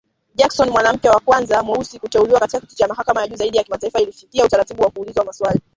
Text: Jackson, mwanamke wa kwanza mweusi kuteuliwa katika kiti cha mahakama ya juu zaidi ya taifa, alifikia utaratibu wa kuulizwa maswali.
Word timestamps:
Jackson, 0.35 0.69
mwanamke 0.69 1.09
wa 1.09 1.19
kwanza 1.19 1.63
mweusi 1.63 1.99
kuteuliwa 1.99 2.39
katika 2.39 2.59
kiti 2.59 2.75
cha 2.75 2.87
mahakama 2.87 3.21
ya 3.21 3.27
juu 3.27 3.35
zaidi 3.35 3.57
ya 3.57 3.63
taifa, 3.63 3.99
alifikia 3.99 4.45
utaratibu 4.45 4.83
wa 4.83 4.89
kuulizwa 4.89 5.25
maswali. 5.25 5.61